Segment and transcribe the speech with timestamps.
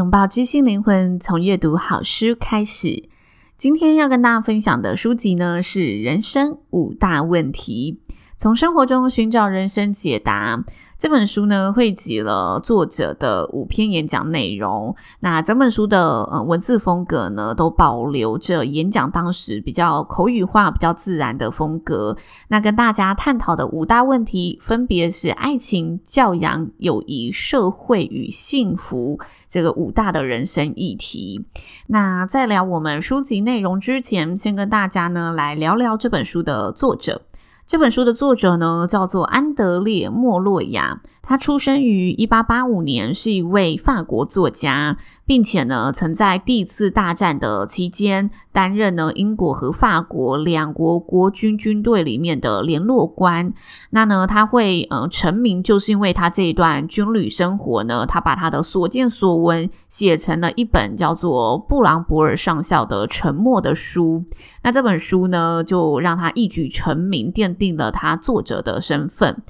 [0.00, 3.10] 拥抱知性灵魂，从阅读好书开始。
[3.58, 8.00] 今天要跟大家分享的书籍呢，是《人生五大问题》，
[8.38, 10.64] 从生活中寻找人生解答。
[11.00, 14.94] 这本书呢，汇集了作者的五篇演讲内容。
[15.20, 22.14] 那整本书的呃文字风格呢，都保留着演讲当时比较口语化、比较自然的风格。
[22.48, 31.46] 那跟大家探讨的五大问题，分别是爱情、教养、友谊、社会与幸福这个五大的人生议题。
[31.86, 37.22] 那在聊我们书籍内容之前，先跟大家呢来聊聊这本书的作者。
[37.70, 41.02] 这本书的作者呢，叫做安德烈·莫洛亚。
[41.30, 53.54] 他出生于一八八五年，是一位法国作家，并且呢，曾在第一次大战的期间担任呢英国和法国两国国军军队里面的联络官。
[53.90, 64.24] 那呢，他会呃成名，就是因为他这一段军旅生活呢，他把他的所见所闻写成了一本叫做《布朗博尔上校的沉默》的书。
[64.64, 69.40] 那这本书呢，就让他一举成名，奠定了他作者的身份。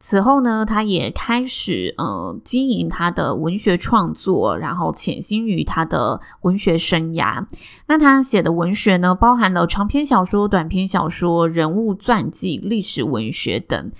[0.00, 7.46] 此后呢，他也开始呃经营他的文学创作，然后潜心于他的文学生涯。
[7.86, 13.90] 那他写的文学呢，包含了长篇小说、短篇小说、人物传记、历史文学等。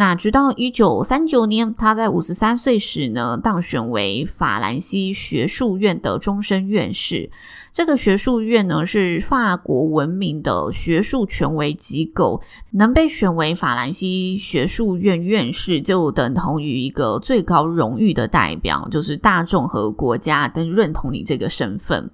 [0.00, 7.30] 那直到一九三九年，他在五十三岁时呢，当选为法兰西学术院的终身院士。
[7.70, 12.40] 这个学术院呢，是法国闻名的学术权威机构，
[12.70, 22.10] 能被选为法兰西学术院院士，就等同于一个最高荣誉的代表，就是大众和国家都认同你这个身份。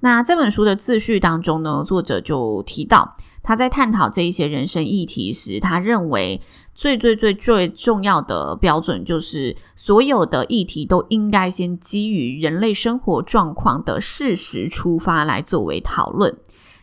[0.00, 6.40] 那这本书的自序当中呢，作者就提到，他在探讨这一些人生议题时，他认为
[6.74, 16.36] 最最最最重要的标准就是，所有的议题都应该先基于人类生活状况的事实出发来作为讨论。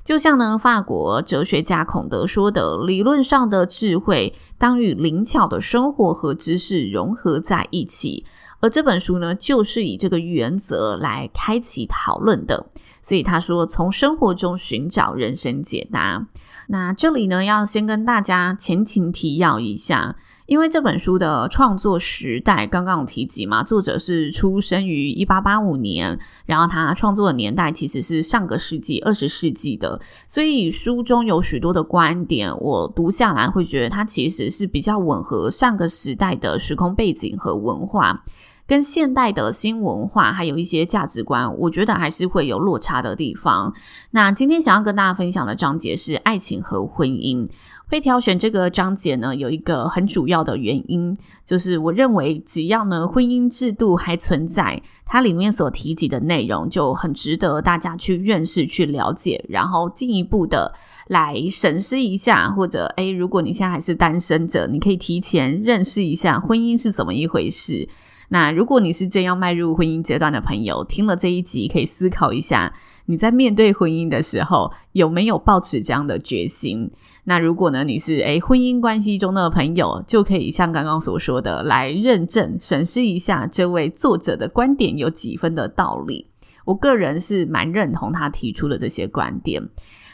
[0.03, 8.23] 就像呢，法国哲学家孔德说的：“理论上的智慧当与灵巧的生活和知识融合在一起。”
[8.61, 12.67] 而这本书呢，就是以这个原则来开启讨论的。
[13.01, 16.27] 所以他说：“从生活中寻找人生解答。”
[16.67, 20.15] 那这里呢，要先跟大家前情提要一下，
[20.47, 38.23] 因为这本书的创作时代刚刚有提及嘛，作者是出生于一八八五年，然后他创作的年代其实是上个世纪二十世纪的，所以书中有许多的观点，我读下来会觉得它其实是比较吻合上个时代的时空背景和文化。
[38.67, 43.73] 跟现代的新文化还有一些价值观，我觉得还是会有落差的地方。
[44.11, 47.47] 那今天想要跟大家分享的章节是爱情和婚姻。
[47.87, 51.15] 会挑选这个章节呢，有一个很主要的原因，
[51.45, 60.73] 就是我认为只要呢婚姻制度还存在，它里面所提及的内容就很值得大家去认识、去了解，然后进一步的
[61.09, 62.49] 来审视一下。
[62.49, 67.87] 或者，诶，如果你现在还是单身者，你可以提前认识一下婚姻是怎么一回事。
[68.29, 72.73] 那如果你是正要迈入婚姻阶段的朋友，听了这一集可以思考一下，
[73.05, 76.91] 你在面对婚姻的时候有没有抱持这样的决心？
[77.25, 86.27] 那如果呢，你是诶婚姻关系中的朋友，就可以像刚刚所说的来认证审视一下这位作者的观点有几分的道理。
[86.65, 89.69] 我个人是蛮认同他提出的这些观点。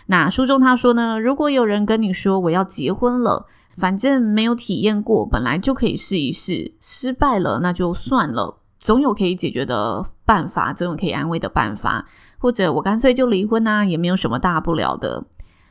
[0.07, 3.47] 那书中他说呢，如果有人跟你说我要结婚了。
[3.77, 6.73] 反正没有体验过，本来就可以试一试。
[6.79, 12.07] 失败了那就算了，总有可以解决的办法，总有可以安慰的办法。
[12.37, 15.25] 或者我干脆就离婚啊，也没有什么大不了的。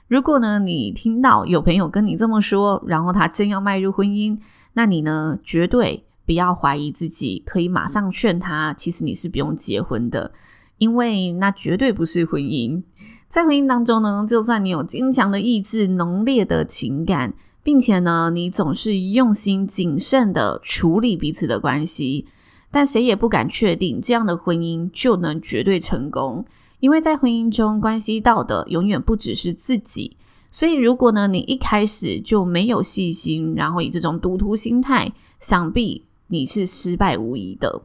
[0.08, 4.38] 如果呢，你听到有朋友跟你这么说，然后他正要迈入婚姻，
[4.72, 10.32] 那你呢，绝对不要怀疑自己，可以马上劝他，其实你是不用结婚的，
[10.78, 12.82] 因为那绝对不是婚姻。
[13.28, 17.34] 在婚姻当中呢，就算你有坚强的意志、浓烈的情感。
[17.62, 22.26] 并且呢，你总是用心谨慎的处理彼此的关系，
[22.70, 26.44] 但谁也不敢确定这样的婚姻就能绝对成功，
[26.80, 30.16] 因为在婚姻中关系到的永远不只是自己，
[30.50, 37.82] 所以，如果呢，你一开始就没有细心，然后以这种赌徒心态，想必你是失败无疑的。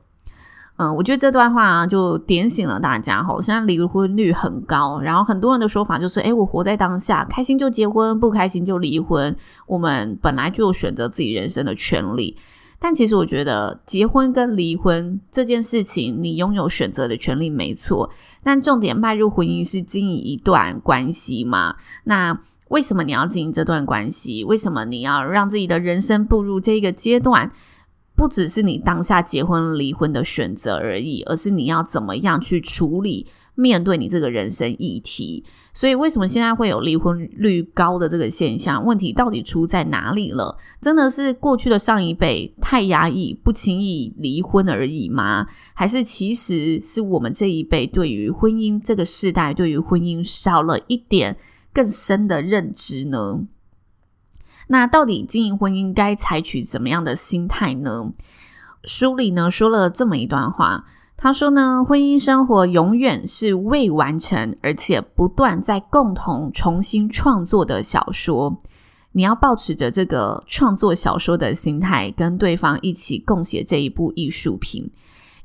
[0.77, 3.41] 嗯，我觉得这段话，就点醒了大家哈。
[3.41, 9.33] 现在离婚率很高，然后很多人的说法就是：诶，我活在当下，开心就结婚，不开心就离婚。
[9.67, 12.35] 我们本来就有选择自己人生的权利。
[12.77, 18.09] 但其实我觉得，结婚跟离婚这件事情，你拥有选择的权利没错。
[18.43, 21.77] 但重点，迈入婚姻是经营一段关系嘛？
[22.03, 22.37] 那
[22.67, 24.43] 为什么你要经营这段关系？
[24.43, 27.49] 为什么你要让自己的人生步入这个阶段？
[28.15, 35.43] 不只是你当下结婚离婚的选择而已，而是你要怎么样去处理面对你这个人生议题。
[35.73, 38.85] 所以，为什么现在会有离婚率高的这个现象？
[38.85, 40.57] 问题到底出在哪里了？
[40.81, 45.47] 真的是过去的上一辈太压抑，不轻易离婚而已吗？
[45.73, 51.35] 还是其实是我们这一辈对于婚姻这个世代，对于婚姻少了一点
[51.73, 53.41] 更深的认知呢？
[54.67, 58.11] 那到底经营婚姻该采取怎么样的心态呢？
[58.83, 60.85] 书里呢说了这么一段话，
[61.17, 68.57] 他说呢，婚姻生活永远是未完成，而且不断在共同重新创作的小说。
[69.13, 74.91] 你要抱持着这个创作小说的心态，跟对方一起共写这一部艺术品。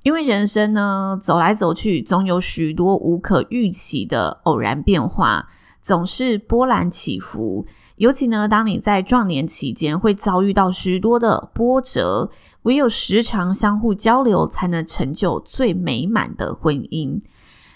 [0.03, 5.49] 因为人生呢，走来走去，总有许多无可预期的偶然变化，
[5.81, 7.65] 总是波澜起伏。
[8.01, 12.31] 尤其呢，当你在壮年期间会遭遇到许多的波折，
[12.63, 17.21] 唯有时常相互交流，才能成就最美满的婚姻。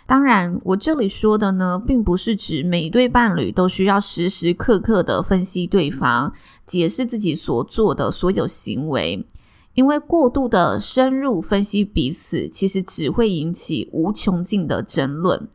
[0.07, 6.33] 当然，我这里说的呢，并不是指每对伴侣都需要时时刻刻的分析对方，
[6.65, 9.27] 解释自己所做的所有行为，
[9.75, 15.47] 因为过度的深入分析彼此，其实只会引起无穷尽的争论。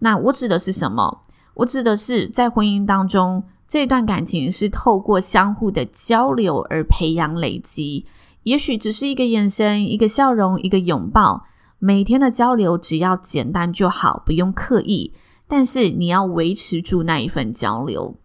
[0.00, 1.22] 那我指的是什么？
[1.54, 3.44] 我指的是在婚姻当中。
[3.70, 8.04] 这段感情是透过相互的交流而培养累积，
[8.42, 11.44] 也许只是一个眼神、一个笑容、一个拥抱，
[11.78, 15.14] 每天的交流只要简单就好，不用刻意。
[15.46, 18.16] 但是你要维持住那一份交流，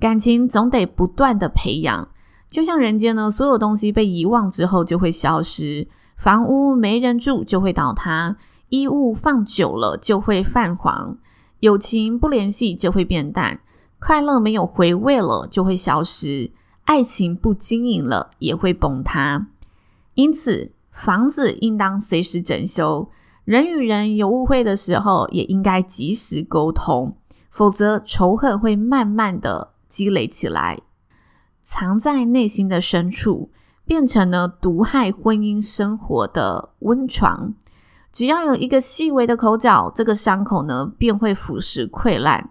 [0.00, 2.08] 感情总得不断的培养。
[2.50, 5.86] 就像人间呢，所有东西被遗忘之后就会消失，
[6.16, 8.36] 房屋没人住就会倒塌，
[8.70, 11.16] 衣物放久了就会泛黄，
[11.60, 13.60] 友情不联系就会变淡。
[14.00, 16.50] 快乐没有回味了，就会消失；
[16.84, 19.46] 爱情不经营了，也会崩塌。
[20.14, 23.08] 因此，房子应当随时整修。
[23.44, 27.16] 人与人有误会的时候，也应该及时沟通，
[27.50, 30.80] 否则仇恨会慢慢的积累起来，
[31.62, 33.50] 藏在内心的深处，
[33.84, 37.54] 变成了毒害婚姻生活的温床。
[38.12, 42.50] 只要有一个细微的口角，这个伤口呢，便会腐蚀溃烂。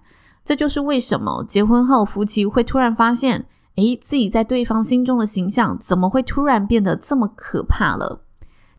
[0.49, 8.21] 这就是为什么结婚后夫妻会突然发现，诶，自己在对方心中的形象怎么会突然变得这么可怕了？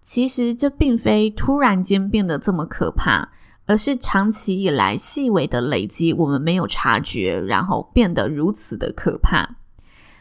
[0.02, 3.28] 其实这并非突然间变得这么可怕，
[3.66, 9.50] 而是长期以来细微的累积，我们没有察觉，然后变得如此的可怕。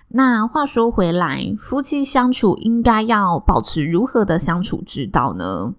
[0.10, 5.74] 那话说回来，夫妻相处应该要保持如何的相处之道呢？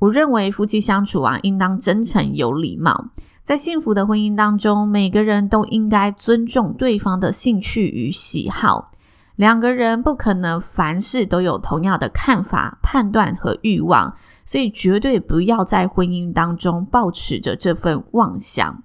[0.00, 3.06] 我认为夫妻相处啊，应当真诚有礼貌。
[3.46, 8.90] 在幸福的婚姻当中，每个人都应该尊重对方的兴趣与喜好。
[9.36, 18.82] 两个人不可能凡事都有同样的看法、判断和欲望，所以绝对不要在婚姻当中抱持着这份妄想。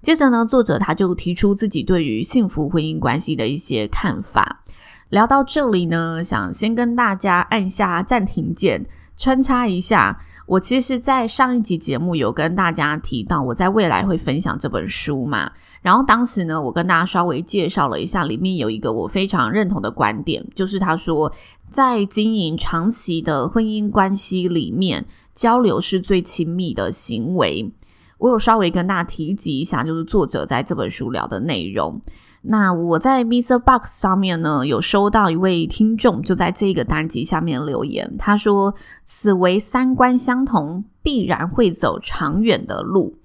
[0.00, 4.62] 接着呢，作者他就提出自己对于幸福婚姻关系的一些看法。
[5.08, 10.20] 聊到这里呢，想先跟大家按下暂停键，穿插一下。
[10.46, 15.50] 我其实，在上一集节目有跟大家提到，我在未来会分享这本书嘛。
[15.82, 21.32] 然后当时呢，我跟大家稍微介绍了一下，里面有一个我非常认同的观点，就是他说，
[21.68, 27.72] 在经营长期的婚姻关系里面，交流是最亲密的行为。
[28.18, 32.00] 我有稍微跟大家提及一下，就是作者在这本书聊的内容。
[32.48, 38.74] 那我在 MixerBox 上面呢，有收到一位听众就在这个单集下面留言，他说
[39.04, 43.16] ：“此为三观相同，必然会走长远的路。”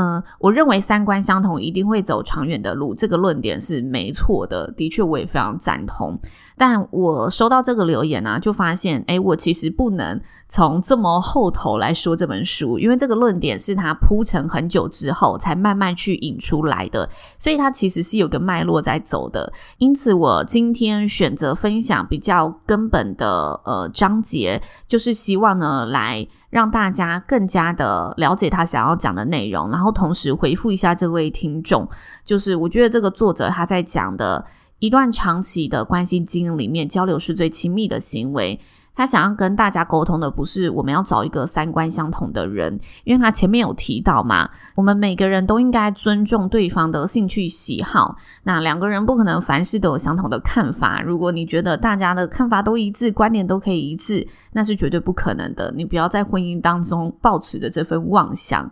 [0.00, 6.16] 嗯，我认为三观相同一定会走长远的路，这个论点是没错的，的确我也非常赞同。
[6.56, 19.52] 但我收到这个留言呢、就发现，诶，我其实不能从这么后头来说这本书，因为这个论点是他铺陈很久之后才慢慢去引出来的，所以它其实是有个脉络在走的。
[19.78, 31.88] 因此，我今天选择分享比较根本的呃章节，就是希望呢来让大家更加的了解他想要讲的内容，然后同时回复一下这位听众，
[32.24, 34.44] 就是我觉得这个作者他在讲的
[34.78, 38.58] 一段长期的关系经营里面，交流是最亲密的行为。
[38.98, 48.16] 他想要跟大家沟通的不是我们要找一个三观相同的人，因为他前面有提到嘛，我们每个人都应该尊重对方的兴趣喜好。
[48.42, 51.00] 那两个人不可能凡事都有相同的看法。
[51.00, 55.72] 如果你觉得大家的看法都一致，观点都可以一致，那是绝对不可能的。
[55.76, 58.68] 你不要在婚姻当中抱持着这份妄想。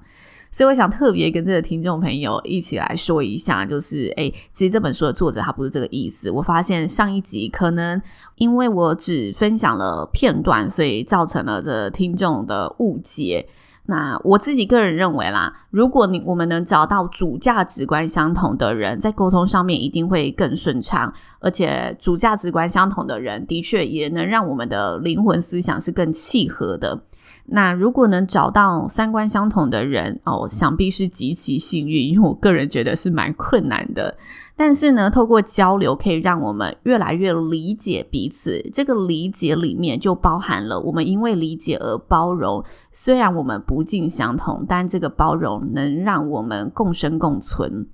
[0.57, 6.31] 所以我想特别跟这个听众朋友一起来说一下，就是诶，其实这本书的作者他不是这个意思。
[6.31, 8.01] 我发现上一集可能
[8.37, 13.47] 因为我只分享了片段，所以造成了这听众的误解。
[13.85, 27.03] 那我自己个人认为啦，如果你我们能找到主价值观相同的人，在沟通上面一定会更顺畅，而且主价值观相同的人的确也能让我们的灵魂思想是更契合的。
[27.49, 34.17] 那如果能找到三观相同的人哦，想必是极其幸运，因为我个人觉得是蛮困难的。
[34.57, 38.59] 但是呢，透过交流可以让我们越来越理解彼此。
[38.73, 47.87] 这个理解里面就包含了我们因为理解而包容，虽然我们不尽相同，但这个包容能让我们共生共存。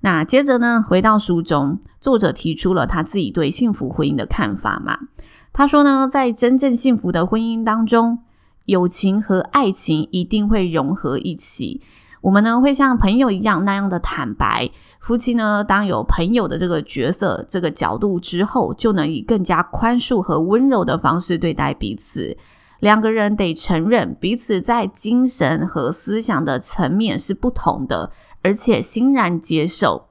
[0.00, 4.98] 那接着呢，回到书中，作者提出了他自己对幸福婚姻的看法嘛。
[5.52, 8.18] 他说呢，在真正幸福的婚姻当中，
[8.66, 11.80] 友情和爱情一定会融合一起。
[12.22, 14.68] 我们呢，会像朋友一样那样的坦白。
[15.00, 22.36] 夫妻呢，当有朋友的这个角色、这个角度之后，就能以更加宽恕和温柔的方式对待彼此。
[22.80, 28.10] 两个人得承认彼此在精神和思想的层面是不同的，
[28.42, 30.08] 而且欣然接受。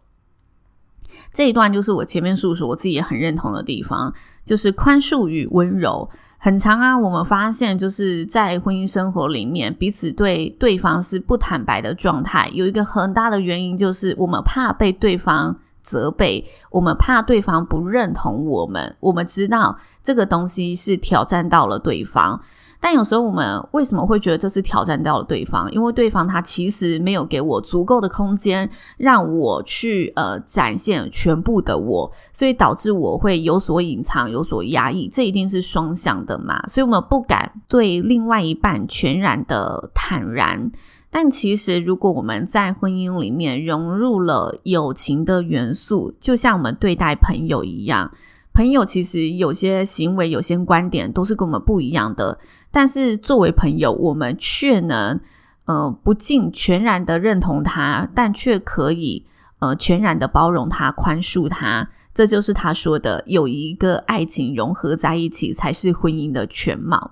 [1.34, 4.14] 这一段就是我前面述说，我自己也很认同的地方，
[4.46, 6.10] 就是宽恕与温柔。
[6.46, 12.48] 很长啊，我们发现就是在婚姻生活里面，彼此对对方是不坦白的状态。
[12.54, 18.96] 有一个很大的原因就是我们怕被对方责备，我们怕对方不认同我们。
[19.00, 22.40] 我们知道这个东西是挑战到了对方。
[22.86, 25.68] 但有时候我们为什么会觉得这是挑战到了对方？
[25.72, 35.08] 因为对方他其实没有给我足够的空间，让我去呃展现全部的我，所以导致我会有所隐藏、有所压抑。
[35.08, 36.62] 这一定是双向的嘛？
[36.68, 40.72] 所以我们不敢对另外一半全然的坦然。
[41.10, 48.12] 但其实如果我们在婚姻里面融入了友情的元素，就像我们对待朋友一样，
[48.54, 52.38] 朋友其实有些行为、有些观点都是跟我们不一样的。
[52.76, 55.18] 但是作为朋友，我们却能，
[55.64, 59.26] 呃，不尽全然的认同他，但却可以，
[59.60, 61.90] 呃，全然的包容他、宽恕他。
[62.14, 67.12] 这就是他说的，有一个爱情融合在一起，才是婚姻的全貌。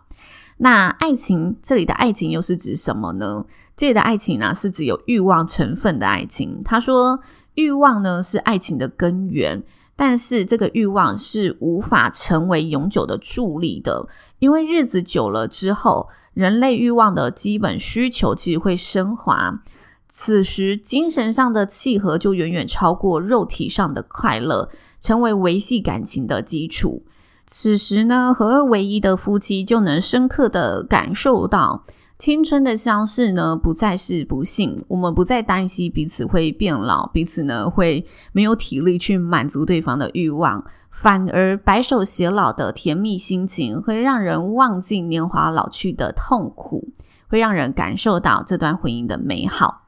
[0.57, 3.45] 那爱情这里的爱情又是指什么呢？
[3.77, 6.61] 这里的爱情呢，是指有欲望成分的爱情。
[6.65, 7.21] 他说，
[7.55, 9.63] 欲望呢是爱情的根源。
[9.95, 14.07] 但是这个欲望是无法成为永久的助力的，
[14.43, 19.61] 因为日子久了之后，人类欲望的基本需求其实会升华，
[20.09, 24.69] 此时精神上的契合就远远超过肉体上的快乐，
[24.99, 27.05] 成为维系感情的基础。
[27.47, 31.85] 此时呢，合二为一的夫妻就能深刻的感受到。
[32.19, 34.83] 青春的相识呢，不再是不幸。
[34.89, 46.89] 我们不再担心彼此会变老，彼此呢会没有体力去满足对方的欲望，反而白首偕老的甜蜜心情会让人忘记年华老去的痛苦，
[47.27, 49.87] 会让人感受到这段婚姻的美好。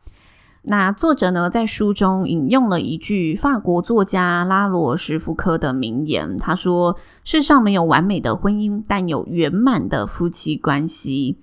[0.63, 11.37] 那作者呢，在书中引用了一句法国作家拉罗什福科的名言，他说：“世上没有完美的婚姻，但有圆满的夫妻关系。”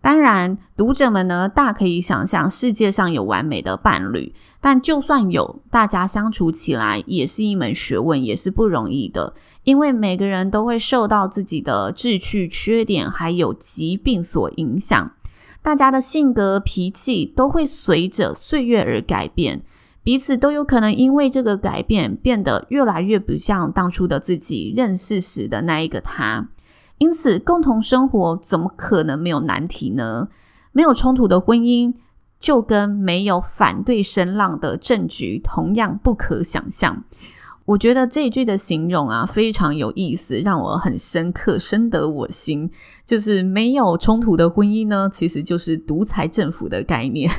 [0.00, 9.34] 当然，读者们呢，大可以想象世界上有完美的伴侣，但就算有，大家相处起来也是一门学问，也是不容易的。
[9.64, 15.12] 因为每个人都会受到自己的志趣、缺点还有疾病所影响，
[15.62, 19.62] 大家的性格、脾气都会随着岁月而改变，
[20.02, 26.48] 彼此都有可能因为这个改变变得越来越不像当初的自己认识时的那一个他。
[26.96, 30.28] 因此，共同生活怎么可能没有难题呢？
[30.72, 31.94] 没有冲突的婚姻，
[32.38, 37.04] 就跟没有反对声浪的政局同样不可想象。
[37.64, 42.70] 我觉得这一句的形容啊非常有意思，让我很深刻，深得我心。
[43.04, 47.30] 就是没有冲突的婚姻呢，其实就是独裁政府的概念。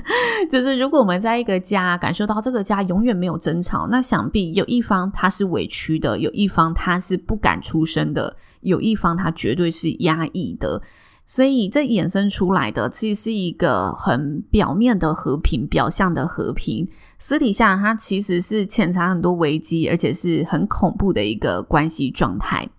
[0.52, 10.82] 就是如果我们在一个家感受到这个家永远没有争吵，那想必有一方他是委屈的，有一方他是不敢出声的，有一方他绝对是压抑的。
[11.30, 22.70] 所以这衍生出来的其实是一个很表面的和平，表象的和平，私底下它其实是潜藏很多危机，而且是很恐怖的一个关系状态。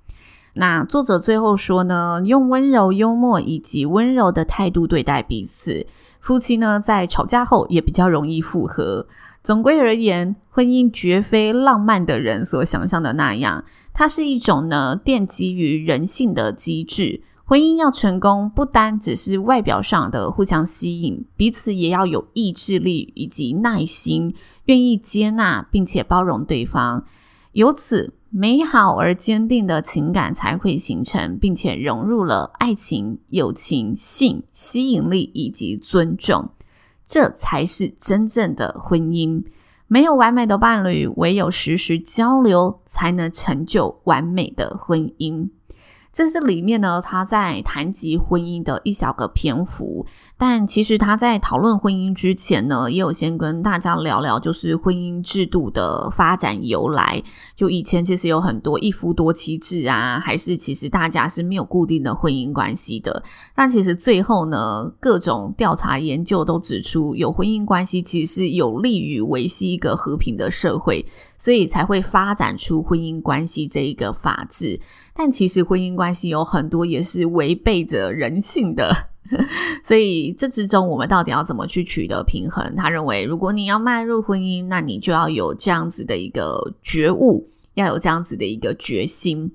[0.55, 5.85] 那作者最后说呢，用温柔、幽默以及温柔的态度对待彼此，
[6.19, 9.05] 夫妻呢在吵架后也比较容易复合。
[9.43, 13.63] 总归而言，婚姻绝非浪漫的人所想象的那样，
[13.93, 17.21] 它是一种呢奠基于人性的机制。
[17.49, 27.05] 婚姻要成功，不单只是外表上的互相吸引，彼此也要有意志力以及耐心，愿意接纳并且包容对方，
[27.53, 36.51] 由此美好而坚定的情感才会形成，并且融入了爱情、友情、性、吸引力以及尊重，
[37.03, 39.43] 这才是真正的婚姻。
[39.87, 45.49] 没有完美的伴侣，唯有时时交流，才能成就完美的婚姻。
[46.11, 50.05] 这是里面呢，他在谈及婚姻的一小个篇幅。
[50.37, 57.21] 但其实他在讨论婚姻之前呢，也有先跟大家聊聊，就是婚姻制度的发展由来。
[57.55, 63.21] 就以前其实有很多一夫多妻制啊，还是其实大家是没有固定的婚姻关系的。
[63.53, 71.05] 但其实最后呢，各种调查研究都指出，有婚姻关系其实是有利于维系一个和平的社会，
[71.39, 74.79] 所以才会发展出婚姻关系这一个法制。
[75.13, 79.09] 但其实婚姻关系有很多也是违背着人性的。
[79.85, 82.75] 所以这之中，我们到底要怎么去取得平衡？
[82.75, 89.51] 他认为，如果你要迈入婚姻，那你就要有这样子的一个觉悟，要有这样子的一个决心。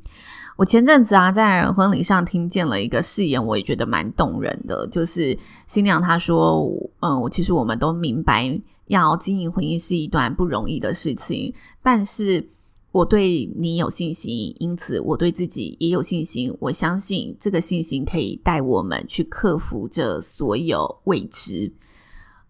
[0.56, 4.86] 我前阵子啊，在婚礼上听见了一个誓言，我也觉得蛮动人的。
[4.86, 5.36] 就是
[5.66, 6.64] 新娘她说
[7.02, 12.50] ：“嗯，我其实我们都明白，要经营婚姻是一段不容易的事情，但是。”
[12.94, 16.56] 我对你有信心，因此我对自己也有信心。
[16.60, 21.72] 我相信这个信心可以带我们去克服这所有未知。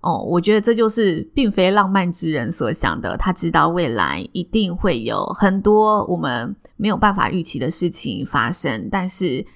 [0.02, 3.16] 哦，我觉得这就是并非浪漫之人所想的。
[3.16, 9.46] 他知道未来一定会有很多我们没有办法预期的事情发生，但是，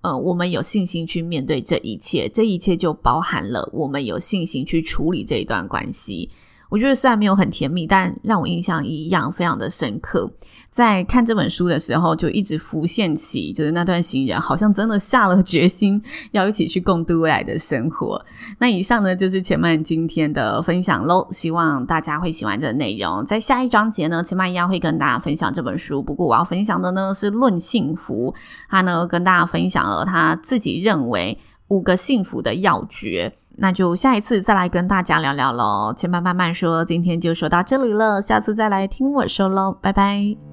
[0.00, 2.28] 呃，我们有信心去面对这一切。
[2.28, 6.30] 这一切就包含了我们有信心去处理这一段关系。
[6.68, 10.30] 我觉得虽然没有很甜蜜，但让我印象一样非常的深刻。
[10.70, 16.00] 在看这本书的时候，就一直浮现起，就是那段情人好像真的下了决心
[16.32, 18.22] 要一起去共度未来的生活。
[18.58, 23.24] 那以上呢，就是千嫚今天的分享喽，希望大家会喜欢这个内容。
[23.24, 28.32] 在下一章节呢，千嫚一样会跟大家分享这本书，不过我要分享的呢是《论幸福》，
[28.68, 33.32] 他呢跟大家分享了他自己认为五个幸福的要诀。
[33.58, 35.92] 那就下一次再来跟大家聊聊喽。
[35.96, 40.47] 千般慢慢说，今天就说到这里了，下次再来听我说喽，拜拜。